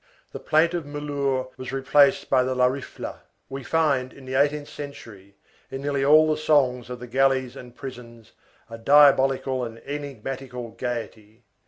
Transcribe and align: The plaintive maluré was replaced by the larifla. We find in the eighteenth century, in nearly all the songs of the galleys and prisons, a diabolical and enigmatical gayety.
The 0.31 0.39
plaintive 0.39 0.83
maluré 0.83 1.47
was 1.59 1.71
replaced 1.71 2.27
by 2.27 2.41
the 2.41 2.55
larifla. 2.55 3.19
We 3.49 3.61
find 3.63 4.11
in 4.11 4.25
the 4.25 4.33
eighteenth 4.33 4.67
century, 4.67 5.35
in 5.69 5.83
nearly 5.83 6.03
all 6.03 6.27
the 6.27 6.37
songs 6.41 6.89
of 6.89 6.99
the 6.99 7.05
galleys 7.05 7.55
and 7.55 7.75
prisons, 7.75 8.31
a 8.67 8.79
diabolical 8.79 9.63
and 9.63 9.77
enigmatical 9.85 10.71
gayety. 10.71 11.43